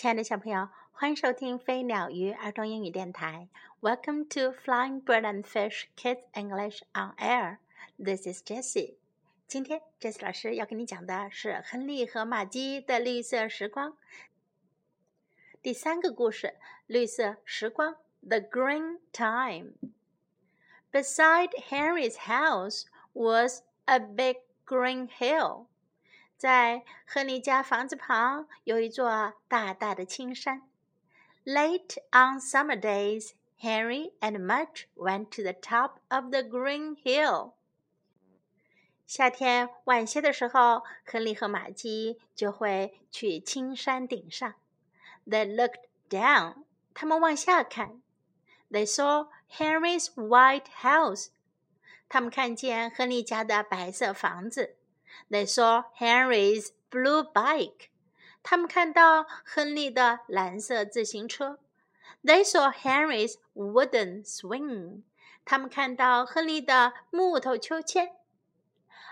[0.00, 3.48] 亲爱的小朋友，欢迎收听飞鸟鱼儿童英语电台。
[3.80, 7.58] Welcome to Flying Bird and Fish Kids English on Air.
[7.98, 8.96] This is Jessie.
[9.46, 13.96] 今天，Jessie 老师要给你讲的是亨利和玛姬的绿色时光。
[15.62, 16.56] 第三个故事：
[16.86, 25.66] 绿色时光，The Green Time。Beside Henry's house was a big green hill.
[26.41, 30.67] 在亨利家房子旁有一座大大的青山。
[31.45, 37.51] Late on summer days, Henry and Mudge went to the top of the green hill.
[39.05, 44.55] 夏天晚些的时候，亨利和玛姬就会去青山顶上。
[45.27, 46.63] They looked down.
[46.95, 48.01] 他们往下看。
[48.71, 51.27] They saw Henry's white house.
[52.09, 54.77] 他们看见亨利家的白色房子。
[55.30, 57.88] They saw Henry's blue bike.
[58.42, 61.58] 他们看到亨利的蓝色自行车。
[62.22, 65.02] They saw Henry's wooden swing.
[65.44, 68.12] 他们看到亨利的木头秋千。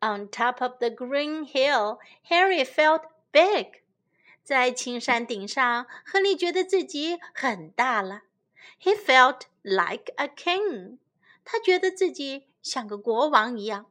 [0.00, 3.82] On top of the green hill, Henry felt big.
[4.44, 8.22] 在青山顶上，亨利觉得自己很大了。
[8.80, 10.98] He felt like a king.
[11.44, 13.86] 他觉得自己像个国王一样。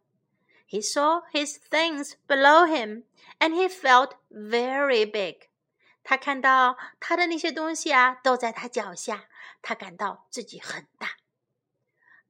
[0.71, 3.03] he saw his things below him,
[3.41, 5.49] and he felt very big.
[6.05, 9.29] 他看到他的那些东西啊，都在他脚下，
[9.63, 11.17] 他感到自己很大。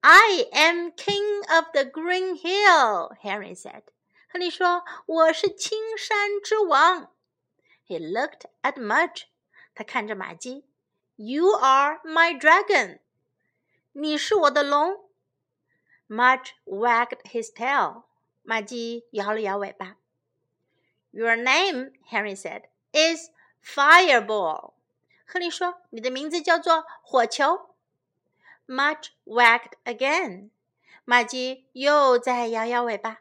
[0.00, 3.82] I am king of the green hill, Harry said.
[4.28, 7.12] 亨利说：“我是青山之王。”
[7.86, 9.24] He looked at Mudge.
[9.74, 10.64] 他看着玛姬。
[11.16, 13.00] You are my dragon.
[13.92, 15.10] 你是我的龙。
[16.08, 18.04] Mudge wagged his tail.
[18.42, 19.96] 玛姬摇了摇尾巴。
[21.10, 23.30] "Your name," Harry said, "is
[23.64, 24.74] Fireball."
[25.26, 27.74] 亨利说：“你的名字叫做火球。”
[28.66, 30.50] Mudge wagged again.
[31.04, 33.18] 玛姬又在摇摇尾巴。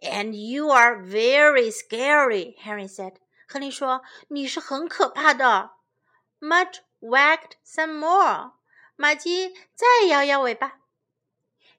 [0.00, 3.16] "And you are very scary," Harry said.
[3.46, 5.72] 亨利说：“你是很可怕的。”
[6.40, 8.52] Mudge wagged some more.
[8.96, 10.79] 玛姬再摇摇尾巴。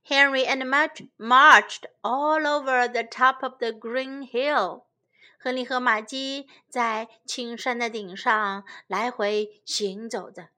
[0.03, 4.85] Henry and Mudge marched all over the top of the green hill.
[5.37, 10.49] 亨利和玛姬在青山的顶上来回行走着。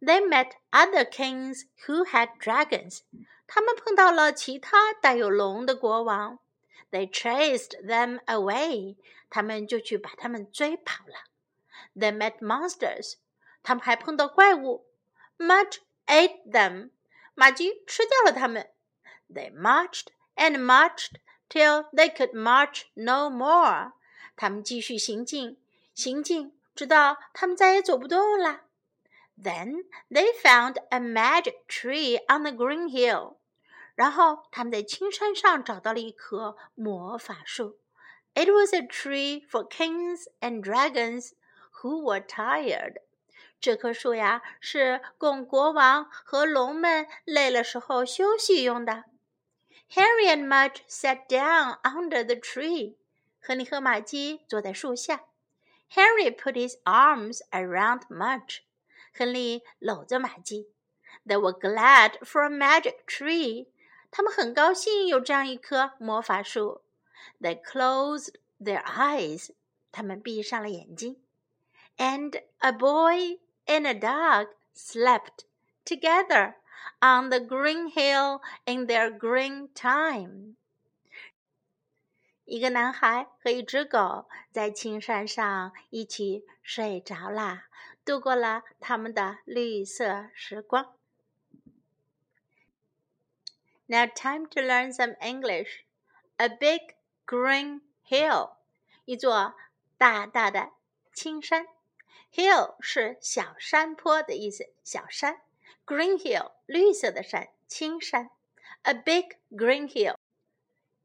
[0.00, 3.00] They met other kings who had dragons.
[3.46, 6.38] 他们碰到了其他带有龙的国王。
[6.90, 8.96] They chased them away.
[9.30, 11.24] 他们就去把他们追跑了。
[11.94, 13.14] They met monsters.
[13.62, 14.86] 他们还碰到怪物。
[15.38, 16.90] Mudge ate them.
[17.34, 18.70] 玛姬吃掉了他们。
[19.31, 21.15] they marched and marched
[21.49, 23.93] till they could march no more.
[24.35, 25.57] 他们继续行进，
[25.93, 28.61] 行进，直到他们再也走不动了。
[29.41, 33.37] Then they found a magic tree on the green hill.
[33.95, 37.79] 然后他们在青山上找到了一棵魔法树。
[38.33, 41.33] It was a tree for kings and dragons
[41.81, 42.95] who were tired.
[43.59, 49.05] 这棵树呀，是供国王和龙们累了时候休息用的。
[49.95, 52.95] Harry and Mudge sat down under the tree.
[53.39, 55.25] 亨利和玛姬坐在树下。
[55.91, 58.61] Harry put his arms around Mudge.
[59.13, 60.69] 亨利搂着玛姬。
[61.25, 63.67] They were glad for a magic tree.
[64.09, 66.81] 他们很高兴有这样一棵魔法树。
[67.39, 69.51] They closed their eyes.
[69.91, 71.21] 他们闭上了眼睛。
[71.97, 75.45] And a boy and a dog slept
[75.85, 76.55] together
[76.99, 80.55] on the green hill in their green time。
[82.45, 87.67] 一个男孩和一只狗在青山上一起睡着啦，
[88.03, 90.93] 度过了他们的绿色时光。
[93.85, 95.83] Now time to learn some English.
[96.37, 98.55] A big green hill，
[99.05, 99.55] 一座
[99.97, 100.71] 大大的
[101.13, 101.67] 青山。
[102.33, 105.41] Hill 是小山坡的意思，小山。
[105.87, 108.29] Green hill，绿色的山，青山。
[108.83, 110.15] A big green hill，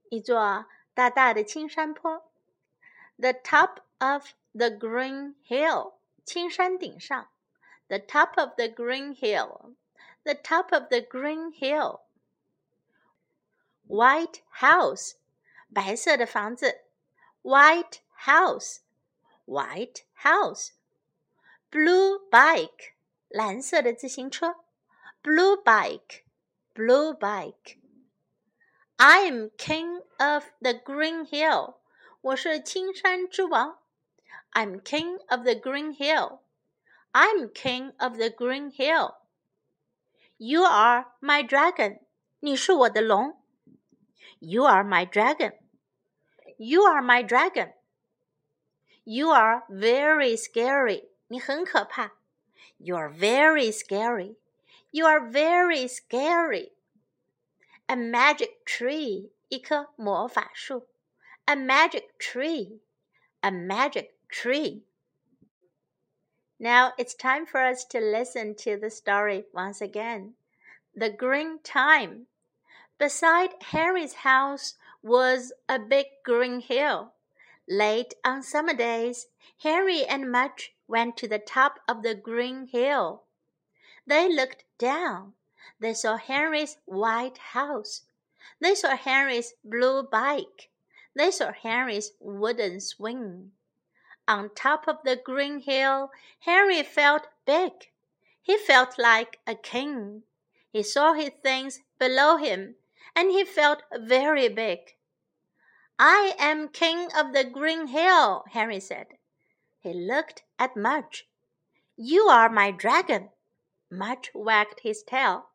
[0.09, 2.31] 一座大大的青山坡。
[3.17, 7.29] The top of the green hill，青山顶上。
[7.89, 15.15] The top of the green hill，the top of the green hill。White house，
[15.73, 16.85] 白色的房子。
[17.43, 22.93] White house，white house。Blue bike，
[23.29, 24.57] 蓝色的自行车。
[25.23, 26.25] blue bike,
[26.75, 27.79] blue bike.
[28.99, 31.77] I'm king of the green hill.
[32.21, 33.79] 我是青山之王。
[34.53, 36.41] I'm king of the green hill.
[37.13, 39.15] I'm king of the green hill.
[40.37, 42.01] You are my dragon.
[42.41, 43.43] 你是我的龙。
[44.41, 45.53] You are my dragon.
[46.59, 47.73] You are my dragon.
[49.05, 51.09] You are very scary.
[51.29, 52.13] 你很可怕。
[52.79, 54.37] You are very scary.
[54.93, 56.73] You are very scary.
[57.89, 59.31] A magic tree.
[59.49, 60.89] 一棵魔法树。
[61.47, 62.81] A magic tree.
[63.41, 64.83] A magic tree.
[66.59, 70.35] Now it's time for us to listen to the story once again.
[70.95, 72.27] The Green Time.
[72.99, 77.13] Beside Henry's house was a big green hill.
[77.69, 79.29] Late on summer days,
[79.63, 83.23] Henry and Mudge went to the top of the green hill.
[84.06, 85.34] They looked down.
[85.80, 88.04] They saw Henry's white house.
[88.60, 90.70] They saw Henry's blue bike.
[91.16, 93.52] They saw Henry's wooden swing.
[94.28, 97.92] On top of the green hill, Henry felt big.
[98.42, 100.24] He felt like a king.
[100.72, 102.76] He saw his things below him,
[103.16, 104.96] and he felt very big.
[106.00, 109.08] I am king of the green hill, Henry said.
[109.80, 111.28] He looked at Mudge.
[111.96, 113.30] You are my dragon.
[113.96, 115.50] Mudge wagged his tail.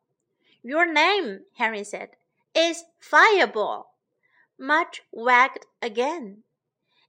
[0.63, 2.11] Your name, Henry said,
[2.55, 3.95] is Fireball.
[4.57, 6.43] Mudge wagged again.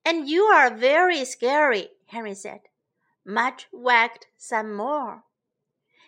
[0.05, 2.62] And you are very scary, Henry said.
[3.25, 5.23] Mudge wagged some more.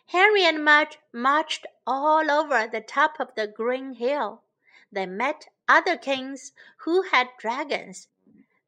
[0.06, 4.42] Henry and Mudge marched all over the top of the green hill.
[4.90, 8.08] They met other kings who had dragons.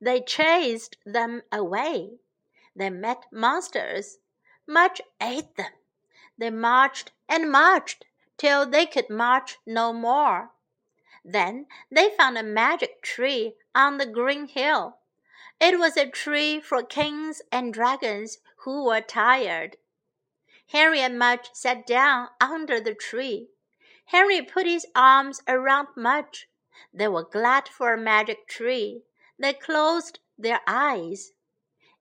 [0.01, 2.21] They chased them away.
[2.77, 4.19] They met monsters.
[4.69, 5.73] Mudge ate them.
[6.37, 8.05] They marched and marched
[8.37, 10.51] till they could march no more.
[11.25, 14.99] Then they found a magic tree on the green hill.
[15.61, 19.77] It was a tree for kings and dragons who were tired.
[20.67, 23.51] Henry and Mudge sat down under the tree.
[24.07, 26.49] Henry put his arms around Mudge.
[26.93, 29.05] They were glad for a magic tree.
[29.39, 31.33] They closed their eyes.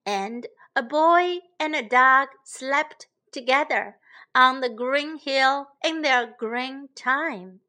[0.05, 3.97] And a boy and a dog slept together
[4.32, 7.60] on the green hill in their green time.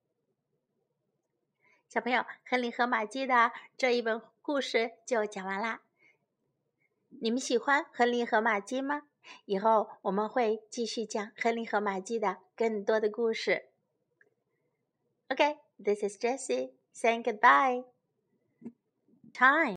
[1.88, 5.82] 小朋友，亨利和玛姬的这一本故事就讲完啦。
[7.22, 9.04] 你们喜欢亨利和玛姬吗？
[9.46, 13.70] 以后我们会继续讲亨利和玛姬的更多的故事。
[15.28, 17.84] Okay, this is Jessie saying goodbye.
[19.34, 19.68] Time.